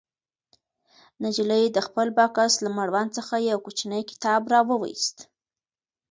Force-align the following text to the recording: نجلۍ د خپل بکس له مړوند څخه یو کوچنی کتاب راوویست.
نجلۍ 1.23 1.65
د 1.71 1.77
خپل 1.87 2.07
بکس 2.17 2.53
له 2.63 2.69
مړوند 2.77 3.09
څخه 3.17 3.33
یو 3.49 3.57
کوچنی 3.65 4.01
کتاب 4.11 4.41
راوویست. 4.53 5.17